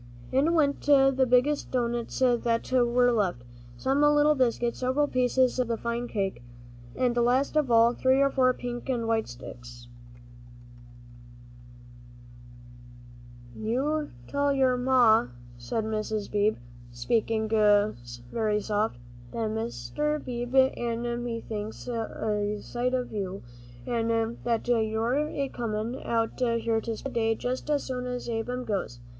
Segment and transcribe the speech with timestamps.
[0.31, 3.43] In went the biggest doughnuts that were left,
[3.77, 6.41] some little biscuits, several pieces of the fine cake,
[6.95, 9.89] and last of all, three or four pink and white sticks.
[13.55, 15.27] "You tell your Ma,"
[15.59, 16.31] said Mrs.
[16.31, 16.57] Beebe,
[16.91, 18.97] speaking very soft,
[19.33, 20.25] "that Mr.
[20.25, 23.43] Beebe an' me thinks a sight o' you,
[23.85, 28.27] an' that you're a comin' out here to spend the day just as soon as
[28.27, 28.99] Ab'm goes.